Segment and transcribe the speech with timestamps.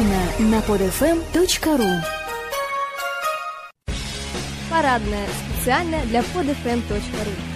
[0.00, 2.02] эксклюзивно на podfm.ru
[4.70, 5.26] Парадная.
[5.54, 7.49] Специально для podfm.ru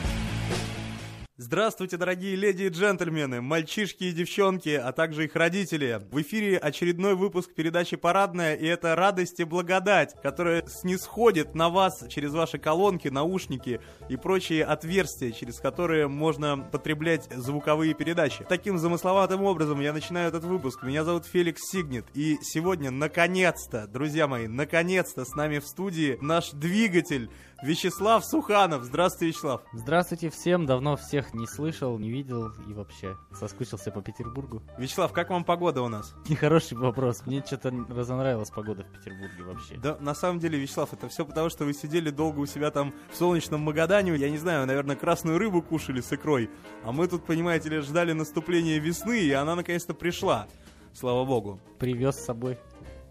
[1.36, 6.00] Здравствуйте, дорогие леди и джентльмены, мальчишки и девчонки, а также их родители.
[6.12, 12.04] В эфире очередной выпуск передачи «Парадная», и это радость и благодать, которая снисходит на вас
[12.08, 18.46] через ваши колонки, наушники и прочие отверстия, через которые можно потреблять звуковые передачи.
[18.48, 20.84] Таким замысловатым образом я начинаю этот выпуск.
[20.84, 26.52] Меня зовут Феликс Сигнет, и сегодня, наконец-то, друзья мои, наконец-то с нами в студии наш
[26.52, 27.28] двигатель
[27.64, 28.84] Вячеслав Суханов.
[28.84, 29.62] Здравствуйте, Вячеслав.
[29.72, 34.62] Здравствуйте всем, давно всех не слышал, не видел и вообще соскучился по Петербургу.
[34.76, 36.14] Вячеслав, как вам погода у нас?
[36.28, 39.76] Нехороший вопрос, мне что-то разонравилась погода в Петербурге вообще.
[39.76, 42.92] Да, на самом деле, Вячеслав, это все потому, что вы сидели долго у себя там
[43.10, 46.50] в солнечном Магадане, я не знаю, наверное, красную рыбу кушали с икрой,
[46.84, 50.48] а мы тут, понимаете ли, ждали наступления весны, и она наконец-то пришла.
[50.92, 51.60] Слава богу.
[51.78, 52.58] Привез с собой.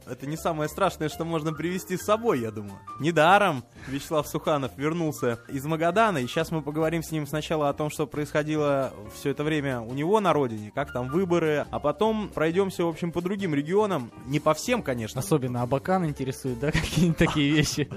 [0.08, 2.80] Это не самое страшное, что можно привезти с собой, я думаю.
[3.00, 7.90] Недаром Вячеслав Суханов вернулся из Магадана, и сейчас мы поговорим с ним сначала о том,
[7.90, 12.84] что происходило все это время у него на родине, как там выборы, а потом пройдемся,
[12.84, 14.12] в общем, по другим регионам.
[14.26, 15.20] Не по всем, конечно.
[15.20, 17.90] Особенно Абакан интересует, да, какие-нибудь такие вещи.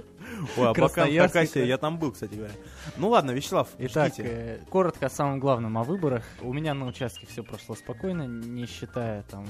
[0.56, 2.54] Ой, Абакан, Хакасия, я там был, кстати говоря.
[2.96, 6.24] Ну ладно, Вячеслав, Итак, э, коротко о самом главном, о выборах.
[6.40, 9.46] У меня на участке все прошло спокойно, не считая там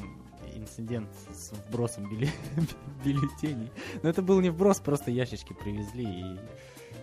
[0.56, 2.30] инцидент с вбросом бюлле...
[3.04, 3.70] бюллетеней.
[4.02, 6.38] Но это был не вброс, просто ящички привезли и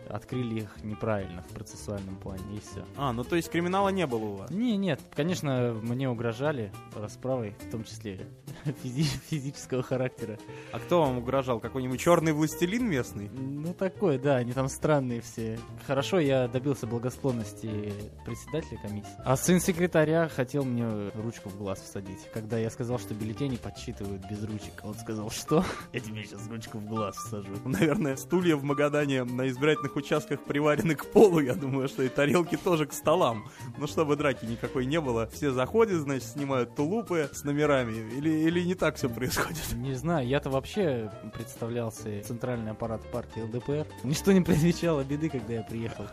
[0.09, 2.85] открыли их неправильно в процессуальном плане, и все.
[2.97, 4.51] А, ну то есть криминала не было у вас?
[4.51, 8.27] Не, нет, конечно, мне угрожали расправой, в том числе
[8.83, 10.37] физи физического характера.
[10.71, 11.59] А кто вам угрожал?
[11.59, 13.29] Какой-нибудь черный властелин местный?
[13.29, 15.59] Ну такой, да, они там странные все.
[15.85, 17.93] Хорошо, я добился благосклонности
[18.25, 19.09] председателя комиссии.
[19.23, 24.21] А сын секретаря хотел мне ручку в глаз всадить, когда я сказал, что бюллетени подсчитывают
[24.29, 24.73] без ручек.
[24.83, 25.63] Он сказал, что?
[25.93, 27.51] Я тебе сейчас ручку в глаз всажу.
[27.65, 32.09] Наверное, стулья в Магадане на избирательных некоторых участках приварены к полу, я думаю, что и
[32.09, 33.49] тарелки тоже к столам.
[33.77, 35.27] Ну, чтобы драки никакой не было.
[35.27, 37.93] Все заходят, значит, снимают тулупы с номерами.
[38.17, 39.73] Или, или не так все происходит?
[39.73, 43.87] Не знаю, я-то вообще представлялся центральный аппарат партии ЛДПР.
[44.03, 46.05] Ничто не предвещало беды, когда я приехал.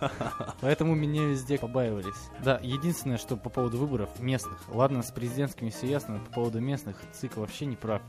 [0.60, 2.30] Поэтому меня везде побаивались.
[2.44, 4.58] Да, единственное, что по поводу выборов местных.
[4.68, 8.02] Ладно, с президентскими все ясно, по поводу местных ЦИК вообще не прав.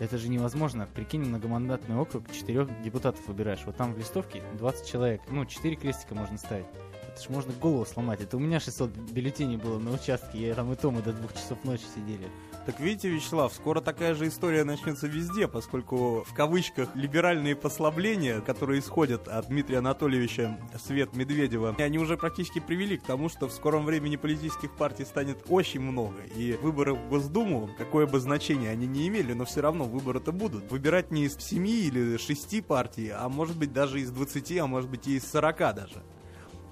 [0.00, 0.88] Это же невозможно.
[0.92, 3.62] Прикинь, многомандатный округ, четырех депутатов выбираешь.
[3.64, 5.22] Вот там в листовке 20 человек.
[5.28, 6.66] Ну, 4 крестика можно ставить.
[7.08, 8.20] Это ж можно голову сломать.
[8.20, 10.48] Это у меня 600 бюллетеней было на участке.
[10.48, 12.28] Я там и то мы до двух часов ночи сидели.
[12.66, 18.80] Так видите, Вячеслав, скоро такая же история начнется везде, поскольку в кавычках либеральные послабления, которые
[18.80, 23.84] исходят от Дмитрия Анатольевича Свет Медведева, они уже практически привели к тому, что в скором
[23.84, 26.22] времени политических партий станет очень много.
[26.36, 30.70] И выборы в Госдуму, какое бы значение они не имели, но все равно выборы-то будут.
[30.70, 34.88] Выбирать не из семи или шести партий, а может быть даже из 20, а может
[34.88, 36.02] быть и из 40 даже.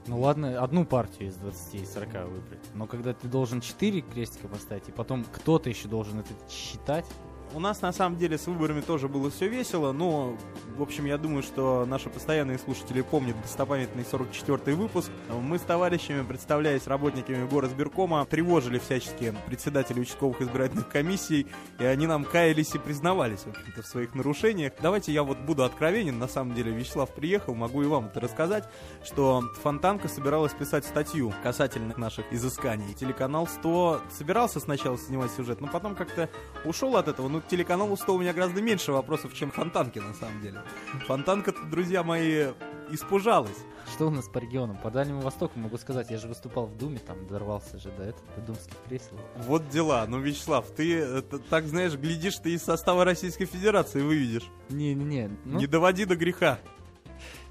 [0.07, 2.61] Ну ладно, одну партию из 20 и 40 выбрать.
[2.75, 7.07] Но когда ты должен 4 крестика поставить, и потом кто-то еще должен это считать,
[7.55, 10.37] у нас на самом деле с выборами тоже было все весело, но,
[10.77, 15.11] в общем, я думаю, что наши постоянные слушатели помнят достопамятный 44-й выпуск.
[15.29, 21.47] Мы с товарищами, представляясь работниками горосберкома, тревожили всячески председателей участковых избирательных комиссий,
[21.79, 24.73] и они нам каялись и признавались, в общем-то, в своих нарушениях.
[24.81, 28.69] Давайте я вот буду откровенен, на самом деле Вячеслав приехал, могу и вам это рассказать,
[29.05, 32.95] что Фонтанка собиралась писать статью касательно наших изысканий.
[32.95, 36.31] Телеканал 100 собирался сначала снимать сюжет, но потом как-то
[36.65, 40.15] ушел от этого, ну к телеканалу 100 у меня гораздо меньше вопросов, чем Фонтанки, на
[40.15, 40.63] самом деле.
[41.07, 42.53] Фонтанка, друзья мои,
[42.91, 43.59] испужалась.
[43.93, 44.77] Что у нас по регионам?
[44.79, 48.27] По Дальнему Востоку могу сказать, я же выступал в Думе, там дорвался же до этого,
[48.37, 49.19] до думских кресел.
[49.47, 50.07] Вот дела.
[50.07, 54.49] Ну, Вячеслав, ты это, так, знаешь, глядишь, ты из состава Российской Федерации выведешь.
[54.71, 55.31] Не-не-не.
[55.45, 55.59] Ну...
[55.59, 56.59] Не доводи до греха.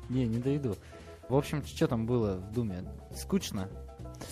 [0.09, 0.75] Не, не доведу.
[1.29, 2.83] В общем, что там было в Думе?
[3.15, 3.69] Скучно.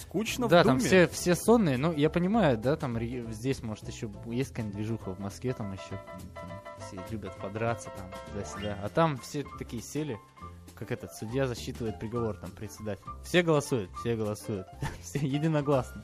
[0.01, 0.79] Скучно да, в Думе?
[0.79, 2.97] там все, все сонные, ну, я понимаю, да, там
[3.31, 6.01] здесь, может, еще есть какая-нибудь движуха в Москве, там еще
[6.35, 6.49] там,
[6.79, 8.77] все любят подраться, там, туда-сюда.
[8.83, 10.19] А там все такие сели,
[10.75, 13.03] как этот судья засчитывает приговор, там, председатель.
[13.23, 14.67] Все голосуют, все голосуют,
[15.01, 16.03] все единогласно.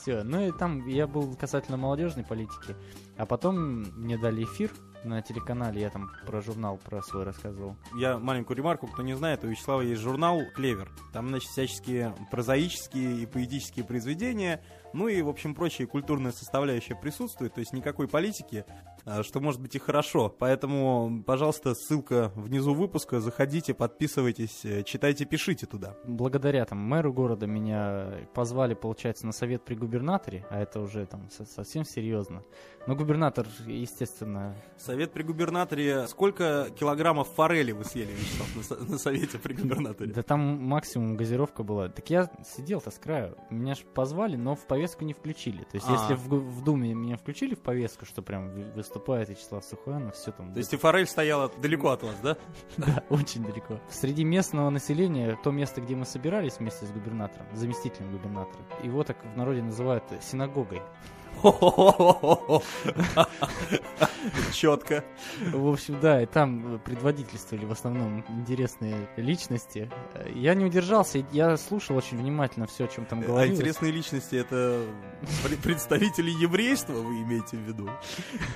[0.00, 0.22] Все.
[0.22, 2.76] Ну и там я был касательно молодежной политики.
[3.16, 3.56] А потом
[3.96, 4.72] мне дали эфир
[5.04, 7.76] на телеканале, я там про журнал про свой рассказывал.
[7.96, 10.90] Я маленькую ремарку, кто не знает, у Вячеслава есть журнал «Клевер».
[11.12, 14.62] Там, значит, всяческие прозаические и поэтические произведения,
[14.92, 18.64] Ну и, в общем, прочая культурная составляющая присутствует, то есть никакой политики,
[19.04, 20.28] а, что может быть и хорошо.
[20.28, 25.94] Поэтому, пожалуйста, ссылка внизу выпуска, заходите, подписывайтесь, э, читайте, пишите туда.
[26.04, 31.28] Благодаря там мэру города меня позвали, получается, на совет при губернаторе, а это уже там
[31.30, 32.42] со- совсем серьезно.
[32.86, 36.06] Но губернатор, естественно, Совет при губернаторе.
[36.08, 40.12] Сколько килограммов форели вы съели, Вячеслав, на, на совете при губернаторе?
[40.12, 41.88] да там максимум газировка была.
[41.88, 43.36] Так я сидел-то с краю.
[43.50, 45.62] Меня ж позвали, но в повестку не включили.
[45.64, 45.92] То есть, А.
[45.92, 50.30] если в, в Думе меня включили в повестку, что прям вы- выступает Вячеслав Сухоянов, все
[50.30, 50.52] там.
[50.52, 52.36] То есть и форель стояла далеко от вас, да?
[52.76, 53.80] Да, очень далеко.
[53.90, 59.16] Среди местного населения, то место, где мы собирались вместе с губернатором, заместителем губернатора, его так
[59.34, 60.80] в народе называют синагогой.
[64.52, 65.04] Четко.
[65.52, 69.90] В общем, да, и там предводительствовали в основном интересные личности.
[70.14, 73.58] Э, Я не удержался, я слушал очень внимательно все, о чем там А говорилось.
[73.58, 74.84] интересные личности это
[75.42, 77.88] пр- представители еврейства, вы имеете в виду?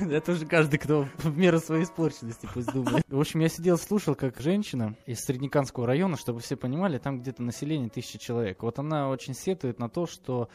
[0.13, 3.05] Это уже каждый, кто в меру своей испорченности пусть думает.
[3.09, 7.43] В общем, я сидел, слушал, как женщина из Среднеканского района, чтобы все понимали, там где-то
[7.43, 8.63] население тысячи человек.
[8.63, 10.49] Вот она очень сетует на то, что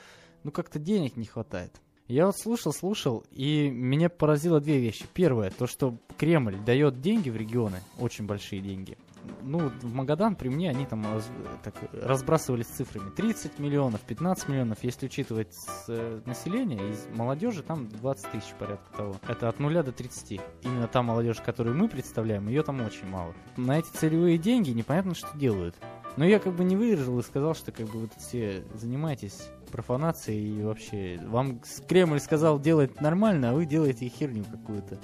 [0.43, 1.75] ну как-то денег не хватает.
[2.07, 5.05] Я вот слушал, слушал, и меня поразило две вещи.
[5.13, 8.97] Первое, то, что Кремль дает деньги в регионы, очень большие деньги.
[9.41, 11.29] Ну, в Магадан при мне они там раз-
[11.61, 13.09] так, разбрасывались цифрами.
[13.09, 18.95] 30 миллионов, 15 миллионов, если учитывать с, э, население, из молодежи там 20 тысяч порядка
[18.95, 19.15] того.
[19.27, 20.39] Это от нуля до 30.
[20.63, 23.33] Именно та молодежь, которую мы представляем, ее там очень мало.
[23.57, 25.75] На эти целевые деньги непонятно, что делают.
[26.17, 30.59] Но я как бы не выдержал и сказал, что как бы тут все занимаетесь профанацией
[30.59, 34.99] и вообще вам Кремль сказал делать нормально, а вы делаете херню какую-то.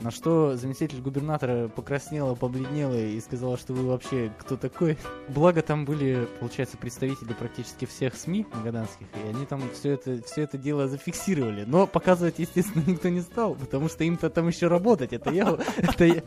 [0.00, 4.98] На что заместитель губернатора покраснела, побледнела и сказала, что вы вообще кто такой.
[5.28, 10.42] Благо там были, получается, представители практически всех СМИ магаданских, и они там все это, все
[10.42, 11.64] это дело зафиксировали.
[11.66, 15.14] Но показывать, естественно, никто не стал, потому что им-то там еще работать.
[15.14, 16.22] Это я, это я,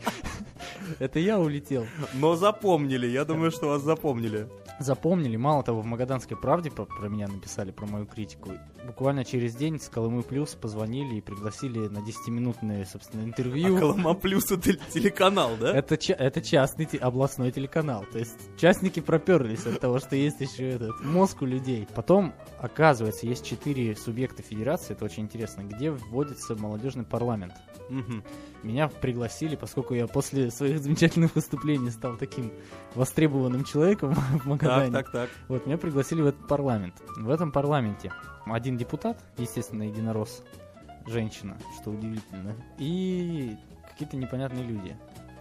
[0.98, 1.86] это я улетел.
[2.14, 4.48] Но запомнили, я думаю, что вас запомнили.
[4.78, 8.50] Запомнили, мало того, в Магаданской правде про, про меня написали, про мою критику.
[8.86, 13.78] Буквально через день с Колымы Плюс позвонили и пригласили на 10-минутное, собственно, А интервью.
[13.78, 15.76] Колома Плюс это телеканал, да?
[15.76, 18.04] Это, это частный те- областной телеканал.
[18.10, 21.86] То есть частники проперлись от того, что есть еще этот мозг у людей.
[21.94, 27.52] Потом, оказывается, есть четыре субъекта федерации, это очень интересно, где вводится молодежный парламент.
[27.90, 28.24] Мгм.
[28.62, 32.50] Меня пригласили, поскольку я после своих замечательных выступлений стал таким
[32.94, 34.92] востребованным человеком в Так, Магадане.
[34.92, 35.30] так, так.
[35.48, 36.94] Вот, меня пригласили в этот парламент.
[37.18, 38.12] В этом парламенте
[38.54, 40.42] один депутат, естественно, единорос,
[41.06, 43.56] женщина, что удивительно, и
[43.88, 44.96] какие-то непонятные люди.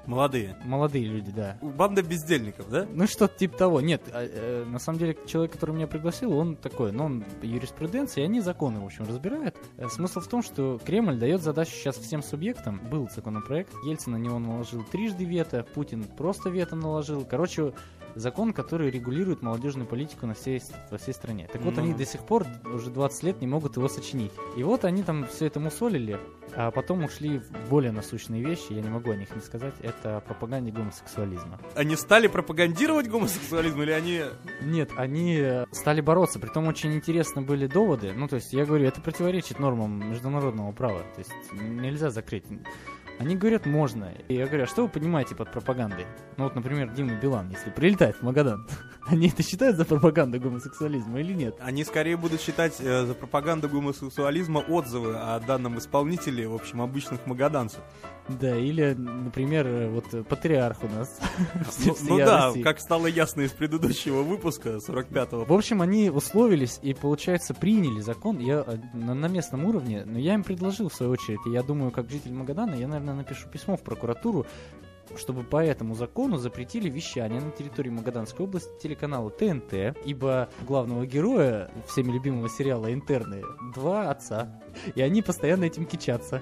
[0.09, 0.55] Молодые.
[0.65, 1.57] Молодые люди, да.
[1.61, 2.87] Банда бездельников, да?
[2.91, 3.79] Ну, что-то типа того.
[3.79, 8.23] Нет, а, э, на самом деле, человек, который меня пригласил, он такой, ну, он юриспруденция,
[8.23, 9.55] и они законы, в общем, разбирают.
[9.77, 12.81] Э, Смысл в том, что Кремль дает задачу сейчас всем субъектам.
[12.89, 17.23] Был законопроект, Ельцин на него наложил трижды вето, Путин просто вето наложил.
[17.23, 17.73] Короче,
[18.15, 20.61] закон, который регулирует молодежную политику на всей,
[20.91, 21.47] во всей стране.
[21.51, 21.83] Так вот, Ну.
[21.83, 24.31] они до сих пор, уже 20 лет, не могут его сочинить.
[24.57, 26.19] И вот они там все это мусолили,
[26.55, 30.17] а потом ушли в более насущные вещи, я не могу о них не сказать, это
[30.17, 31.59] о пропаганде гомосексуализма.
[31.75, 34.21] Они стали пропагандировать гомосексуализм или они...
[34.61, 38.13] Нет, они э, стали бороться, притом очень интересно были доводы.
[38.13, 40.99] Ну, то есть, я говорю, это противоречит нормам международного права.
[41.15, 42.45] То есть, нельзя закрыть.
[43.19, 44.13] Они говорят, можно.
[44.29, 46.07] И я говорю, а что вы понимаете под пропагандой?
[46.37, 48.65] Ну, вот, например, Дима Билан, если прилетает в Магадан,
[49.07, 51.55] они это считают за пропаганду гомосексуализма или нет?
[51.59, 57.25] Они скорее будут считать э, за пропаганду гомосексуализма отзывы о данном исполнителе, в общем, обычных
[57.25, 57.81] магаданцев.
[58.29, 61.19] Да, или, например, э, вот э, патриарх у нас.
[61.85, 62.61] Ну, ну да, России.
[62.61, 65.45] как стало ясно из предыдущего выпуска, 45-го.
[65.45, 70.19] В общем, они условились и, получается, приняли закон я, э, на, на местном уровне, но
[70.19, 73.49] я им предложил, в свою очередь, и я думаю, как житель Магадана, я, наверное, напишу
[73.49, 74.45] письмо в прокуратуру,
[75.17, 81.71] чтобы по этому закону запретили вещание на территории Магаданской области телеканала ТНТ, ибо главного героя
[81.87, 84.61] всеми любимого сериала «Интерны» два отца,
[84.95, 86.41] и они постоянно этим кичатся.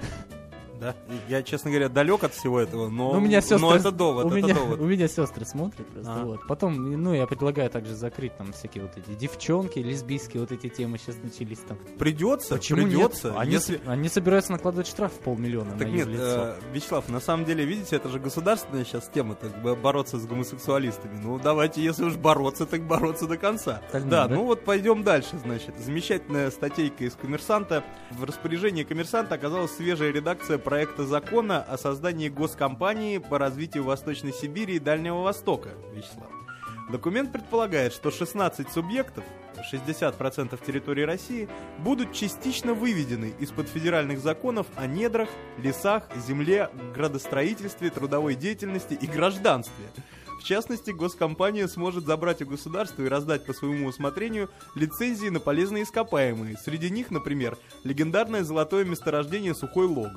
[0.80, 0.96] Да.
[1.28, 4.26] Я, честно говоря, далек от всего этого, но, Ну, у меня сестры, но это довод,
[4.26, 4.80] у, это меня, довод.
[4.80, 6.12] у меня сестры смотрят просто.
[6.12, 6.26] Ага.
[6.26, 6.48] Вот.
[6.48, 10.98] Потом, ну, я предлагаю также закрыть там всякие вот эти девчонки, лесбийские вот эти темы
[10.98, 11.78] сейчас начались там.
[11.98, 13.30] Придется, Почему придется.
[13.30, 13.38] нет?
[13.38, 13.82] Они, если...
[13.86, 16.24] они собираются накладывать штраф в полмиллиона Так на нет, юрлицо.
[16.24, 21.20] э, Вячеслав, на самом деле, видите, это же государственная сейчас тема, так бороться с гомосексуалистами.
[21.22, 23.82] Ну, давайте, если уж бороться, так бороться до конца.
[23.86, 24.36] Остальные, да, да?
[24.36, 25.76] ну вот пойдем дальше, значит.
[25.80, 27.84] Замечательная статейка из «Коммерсанта».
[28.12, 34.76] В распоряжении «Коммерсанта» оказалась свежая редакция проекта закона о создании госкомпании по развитию Восточной Сибири
[34.76, 36.28] и Дальнего Востока, Вячеслав.
[36.92, 39.24] Документ предполагает, что 16 субъектов,
[39.74, 41.48] 60% территории России,
[41.80, 49.86] будут частично выведены из-под федеральных законов о недрах, лесах, земле, градостроительстве, трудовой деятельности и гражданстве.
[50.38, 55.84] В частности, госкомпания сможет забрать у государства и раздать по своему усмотрению лицензии на полезные
[55.84, 56.58] ископаемые.
[56.58, 60.12] Среди них, например, легендарное золотое месторождение Сухой Лог.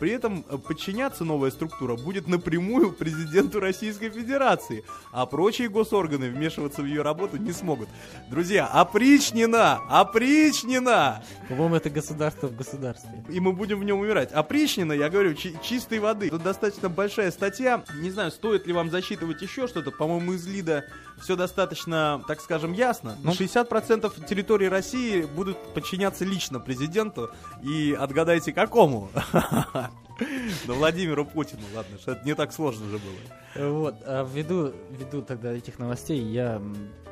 [0.00, 6.80] При этом э, подчиняться новая структура будет напрямую президенту Российской Федерации, а прочие госорганы вмешиваться
[6.80, 7.90] в ее работу не смогут.
[8.30, 9.80] Друзья, опричнина!
[9.90, 11.22] Опричнина!
[11.50, 13.10] По-моему, это государство в государстве.
[13.28, 14.32] И мы будем в нем умирать.
[14.32, 16.30] Опричнина, я говорю, чи- чистой воды.
[16.30, 17.84] Тут достаточно большая статья.
[17.96, 19.90] Не знаю, стоит ли вам засчитывать еще что-то.
[19.90, 20.86] По-моему, из ЛИДа
[21.20, 23.18] все достаточно, так скажем, ясно.
[23.22, 23.32] Ну.
[23.32, 27.30] 60% территории России будут подчиняться лично президенту.
[27.62, 29.10] И отгадайте, какому?
[30.66, 33.70] Да Владимиру Путину, ладно, что это не так сложно же было.
[33.70, 36.62] Вот, а ввиду, ввиду тогда этих новостей, я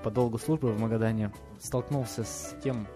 [0.03, 2.87] по долгу службы в Магадане столкнулся с тем,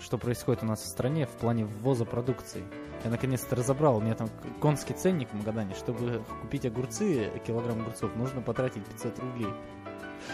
[0.00, 2.64] что происходит у нас в стране в плане ввоза продукции.
[3.04, 4.28] Я наконец-то разобрал, у меня там
[4.60, 9.52] конский ценник в Магадане, чтобы купить огурцы, килограмм огурцов, нужно потратить 500 рублей.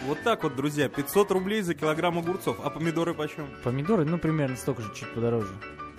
[0.06, 2.58] Вот так вот, друзья, 500 рублей за килограмм огурцов.
[2.64, 3.46] А помидоры почем?
[3.62, 5.52] Помидоры, ну, примерно столько же, чуть подороже.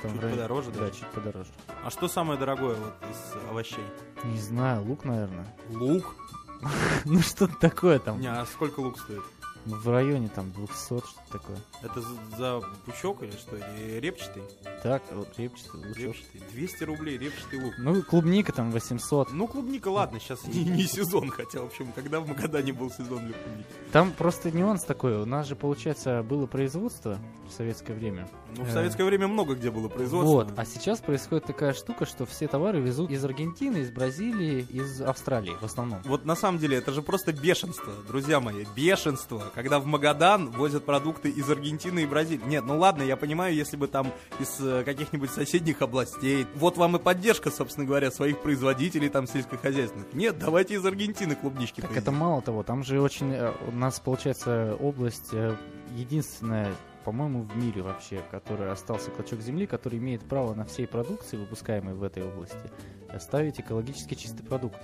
[0.07, 0.79] Там Чуть районе- подороже, да?
[0.79, 1.49] Да, чуть подороже.
[1.83, 3.83] А что самое дорогое вот из овощей?
[4.23, 5.47] Не знаю, лук, наверное.
[5.69, 6.15] Лук?
[7.05, 8.19] Ну, что-то такое там.
[8.19, 9.21] Не, а сколько лук стоит?
[9.65, 11.57] В районе там 200, что-то такое.
[11.81, 13.57] Это за, за пучок или что?
[13.57, 14.43] Или репчатый?
[14.83, 15.97] Так, вот репчатый, лучок.
[15.97, 16.41] Репчатый.
[16.51, 17.73] 200 рублей репчатый лук.
[17.79, 19.31] Ну, клубника там 800.
[19.31, 23.25] Ну, клубника, ладно, сейчас не, не сезон, хотя, в общем, когда в Магадане был сезон
[23.25, 23.67] для клубники?
[23.91, 25.15] Там просто нюанс такой.
[25.21, 27.19] У нас же, получается, было производство
[27.49, 28.29] в советское время.
[28.57, 28.73] Ну, в Э.
[28.73, 30.31] советское время много где было производство.
[30.31, 30.53] Вот.
[30.55, 35.55] А сейчас происходит такая штука, что все товары везут из Аргентины, из Бразилии, из Австралии
[35.59, 36.01] в основном.
[36.05, 40.85] Вот на самом деле это же просто бешенство, друзья мои, бешенство, когда в Магадан возят
[40.85, 42.43] продукты из Аргентины и Бразилии.
[42.45, 46.45] Нет, ну ладно, я понимаю, если бы там из э, каких-нибудь соседних областей.
[46.55, 50.13] Вот вам и поддержка, собственно говоря, своих производителей там сельскохозяйственных.
[50.13, 52.03] Нет, давайте из Аргентины клубнички Так поедим.
[52.03, 53.31] это мало того, там же очень...
[53.33, 55.55] э, У нас, получается, область э,
[55.95, 56.73] единственная,
[57.05, 61.93] по-моему, в мире вообще, которая остался клочок земли, который имеет право на всей продукции, выпускаемой
[61.93, 62.57] в этой области,
[63.19, 64.77] ставить экологически чистый продукт.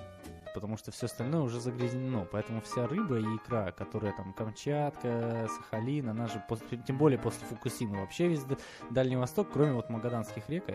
[0.54, 2.26] Потому что все остальное уже загрязнено.
[2.32, 7.48] Поэтому вся рыба и икра, которая там Камчатка, Сахалин, она же, после- тем более после
[7.48, 8.44] Фукусимы, вообще весь
[8.90, 10.66] Дальний Восток, кроме вот магаданских рек,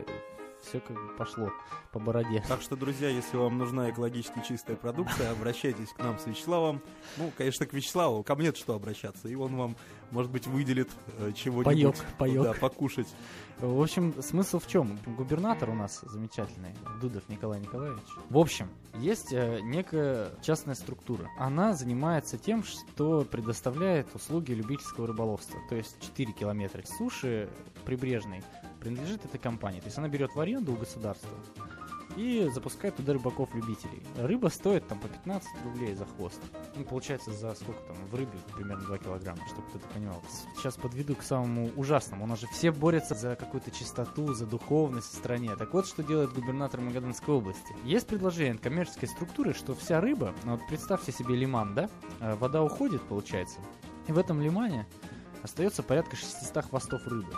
[0.63, 1.53] все как бы пошло
[1.93, 2.43] по бороде.
[2.49, 6.83] Так что, друзья, если вам нужна экологически чистая продукция, обращайтесь к нам с Вячеславом.
[7.17, 9.29] Ну, конечно, к Вячеславу, ко мне что обращаться.
[9.29, 9.77] И он вам,
[10.11, 11.65] может быть, выделит э, чего-нибудь.
[11.65, 12.45] Паёк, паёк.
[12.45, 13.09] Да, покушать.
[13.61, 14.99] В общем, смысл в чем?
[15.07, 18.05] Губернатор у нас замечательный, Дудов Николай Николаевич.
[18.29, 21.29] В общем, есть э, некая частная структура.
[21.39, 25.59] Она занимается тем, что предоставляет услуги любительского рыболовства.
[25.71, 27.49] То есть 4 километра суши
[27.87, 28.43] прибрежной
[28.87, 29.81] принадлежит этой компании.
[29.81, 31.31] То есть она берет в аренду у государства
[32.17, 34.01] и запускает туда рыбаков-любителей.
[34.17, 36.41] Рыба стоит там по 15 рублей за хвост.
[36.77, 40.23] Ну, получается, за сколько там в рыбе примерно 2 килограмма, чтобы кто-то понимал.
[40.57, 42.25] Сейчас подведу к самому ужасному.
[42.25, 45.57] У нас же все борются за какую-то чистоту, за духовность в стране.
[45.57, 47.75] Так вот, что делает губернатор Магаданской области.
[47.85, 51.91] Есть предложение от коммерческой структуры, что вся рыба, ну вот представьте себе лиман, да?
[52.21, 53.59] Э, Вода уходит, получается.
[54.07, 54.87] И в этом лимане
[55.43, 57.33] остается порядка 600 хвостов рыбы.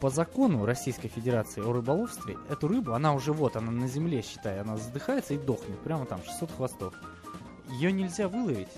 [0.00, 4.60] По закону Российской Федерации о рыболовстве, эту рыбу, она уже вот, она на земле, считай,
[4.60, 5.78] она задыхается и дохнет.
[5.80, 6.94] Прямо там, 600 хвостов.
[7.70, 8.68] Ее нельзя выловить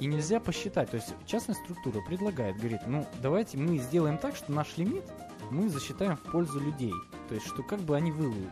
[0.00, 0.90] и нельзя посчитать.
[0.90, 5.04] То есть частная структура предлагает, говорит, ну давайте мы сделаем так, что наш лимит
[5.50, 6.92] мы засчитаем в пользу людей.
[7.28, 8.50] То есть, что как бы они выловили.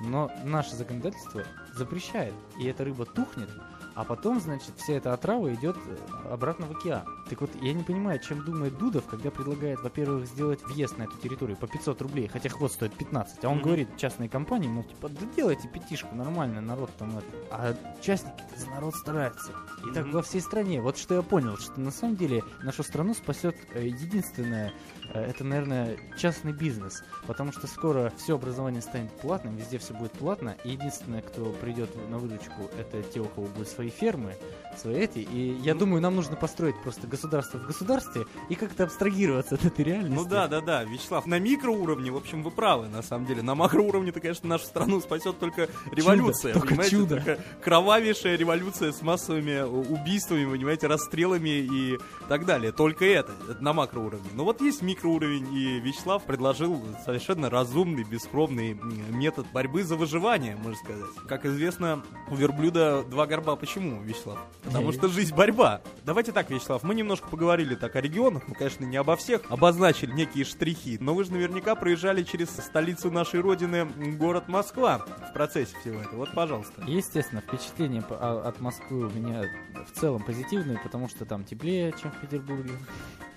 [0.00, 2.34] Но наше законодательство запрещает.
[2.58, 3.50] И эта рыба тухнет,
[3.94, 5.96] а потом, значит, вся эта отрава идет э,
[6.32, 7.02] обратно в океан.
[7.28, 11.16] Так вот, я не понимаю, чем думает Дудов, когда предлагает, во-первых, сделать въезд на эту
[11.18, 13.64] территорию по 500 рублей, хотя хвост стоит 15, а он Мгм.
[13.64, 17.26] говорит частной компании, мол, типа, да делайте пятишку, нормально, народ там это.
[17.50, 19.52] А частники-то за народ стараются.
[19.88, 20.12] И так Мгм.
[20.14, 20.80] во всей стране.
[20.80, 24.72] Вот что я понял, что на самом деле нашу страну спасет э, единственное,
[25.20, 27.02] это, наверное, частный бизнес.
[27.26, 30.56] Потому что скоро все образование станет платным, везде все будет платно.
[30.64, 34.34] И единственное, кто придет на выручку, это те, у кого будут свои фермы,
[34.76, 35.18] свои эти.
[35.18, 35.80] И я Ну.
[35.80, 40.14] думаю, нам нужно построить просто государство в государстве и как-то абстрагироваться от этой реальности.
[40.14, 43.42] Ну да, да, да, Вячеслав, на микроуровне, в общем, вы правы, на самом деле.
[43.42, 46.90] На макроуровне-то, конечно, нашу страну спасет только революция, только понимаете?
[46.96, 47.16] чудо.
[47.16, 52.72] Только кровавейшая революция с массовыми убийствами, понимаете, расстрелами и так далее.
[52.72, 54.30] Только это, это на макроуровне.
[54.34, 58.74] Но вот есть микроуровень, и Вячеслав предложил совершенно разумный, бескровный
[59.10, 61.14] метод борьбы за выживание, можно сказать.
[61.28, 64.38] Как известно, у верблюда два горба по почему, Вячеслав?
[64.62, 65.80] Потому что жизнь борьба.
[66.04, 70.12] Давайте так, Вячеслав, мы немножко поговорили так о регионах, мы, конечно, не обо всех, обозначили
[70.12, 75.74] некие штрихи, но вы же наверняка проезжали через столицу нашей родины, город Москва, в процессе
[75.80, 76.16] всего этого.
[76.16, 76.82] Вот, пожалуйста.
[76.86, 79.44] Естественно, впечатление а- от Москвы у меня
[79.86, 82.72] в целом позитивные, потому что там теплее, чем в Петербурге.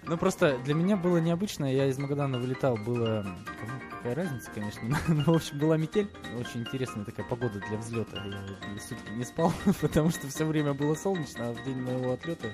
[0.07, 1.65] Ну, просто для меня было необычно.
[1.65, 3.25] Я из Магадана вылетал, было...
[3.91, 4.81] какая разница, конечно.
[5.07, 6.09] Но, в общем, была метель.
[6.39, 8.23] Очень интересная такая погода для взлета.
[8.25, 12.13] Я и сутки не спал, потому что все время было солнечно, а в день моего
[12.13, 12.53] отлета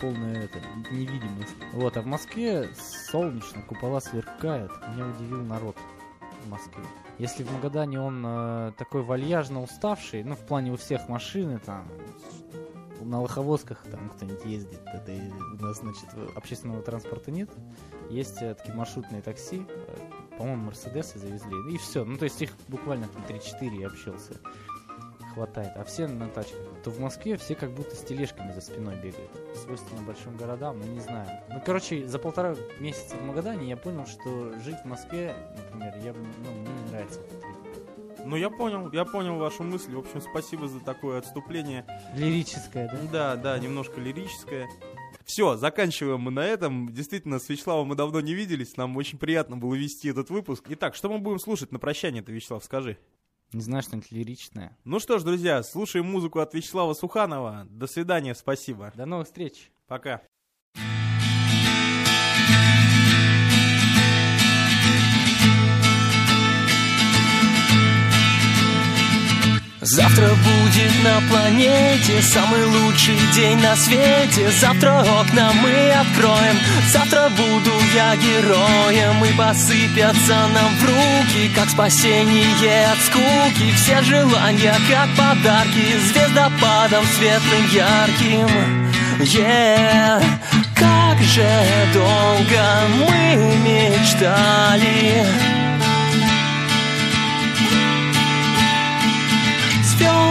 [0.00, 0.58] полная это,
[0.90, 1.54] невидимость.
[1.72, 4.72] Вот, а в Москве солнечно, купола сверкают.
[4.94, 5.76] Меня удивил народ
[6.44, 6.84] в Москве.
[7.18, 11.86] Если в Магадане он э, такой вальяжно уставший, ну, в плане у всех машины, там,
[13.02, 15.12] на лоховозках там кто-нибудь ездит, это
[15.58, 17.50] у нас, значит, общественного транспорта нет.
[18.08, 19.96] Есть э, такие маршрутные такси, э,
[20.38, 22.04] по-моему, Мерседесы завезли, и все.
[22.04, 24.40] Ну, то есть их буквально там 3-4 я общался.
[25.34, 25.72] Хватает.
[25.76, 26.58] А все на тачках.
[26.82, 29.30] То в Москве все как будто с тележками за спиной бегают.
[29.54, 31.28] Свойственно большим городам, но не знаю.
[31.48, 36.12] Ну, короче, за полтора месяца в Магадане я понял, что жить в Москве, например, я,
[36.12, 37.20] ну, мне не нравится.
[38.24, 39.94] Ну, я понял, я понял вашу мысль.
[39.94, 41.86] В общем, спасибо за такое отступление.
[42.14, 42.98] Лирическое, да?
[43.12, 44.68] Да, да, немножко лирическое.
[45.24, 46.92] Все, заканчиваем мы на этом.
[46.92, 48.76] Действительно, с Вячеславом мы давно не виделись.
[48.76, 50.64] Нам очень приятно было вести этот выпуск.
[50.68, 52.98] Итак, что мы будем слушать на прощание-то, Вячеслав, скажи?
[53.52, 54.78] Не знаю, что-нибудь лиричное.
[54.84, 57.66] Ну что ж, друзья, слушаем музыку от Вячеслава Суханова.
[57.68, 58.92] До свидания, спасибо.
[58.94, 59.72] До новых встреч!
[59.88, 60.22] Пока.
[69.92, 74.48] Завтра будет на планете самый лучший день на свете.
[74.60, 76.56] Завтра окна мы откроем.
[76.92, 79.24] Завтра буду я героем.
[79.24, 83.72] И посыпятся нам в руки Как спасение от скуки.
[83.74, 88.48] Все желания как подарки Звездопадом светлым ярким.
[89.22, 90.22] Yeah.
[90.76, 91.50] Как же
[91.92, 92.62] долго
[92.96, 95.59] мы мечтали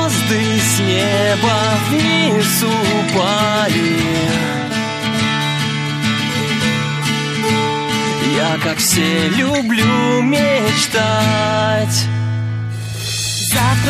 [0.09, 3.99] Звезды с неба вниз упали
[8.35, 11.48] Я, как все, люблю мечтать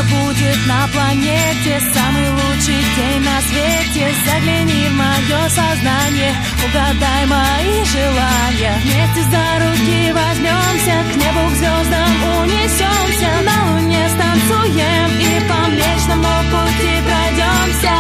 [0.10, 4.14] будет на планете самый лучший день на свете.
[4.26, 6.34] Загляни в мое сознание,
[6.66, 8.74] угадай мои желания.
[8.84, 13.32] Вместе за руки возьмемся, к небу, к звездам унесемся.
[13.46, 17.96] На луне станцуем и по Млечному пути пройдемся.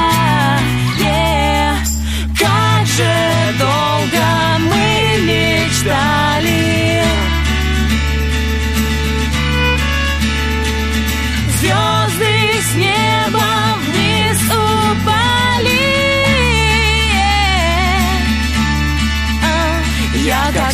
[0.99, 1.75] Yeah.
[2.37, 3.13] Как же
[3.59, 4.25] долго
[4.59, 4.87] мы
[5.25, 6.68] мечтали.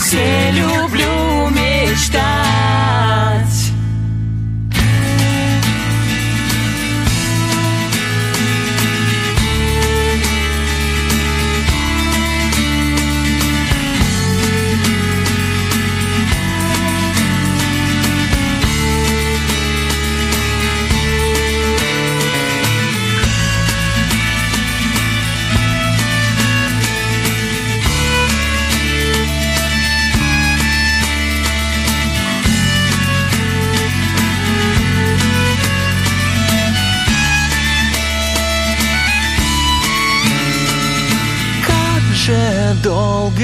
[0.05, 2.44] Все, люблю мечтать.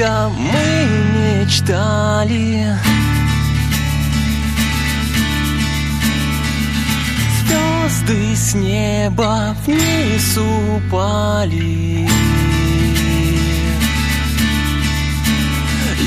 [0.01, 2.75] Долго мы мечтали
[7.39, 12.07] Звезды с неба вниз упали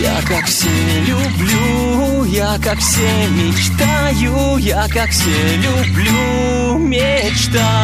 [0.03, 0.69] Я как все
[1.07, 7.84] люблю, я как все мечтаю, я как все люблю мечтать.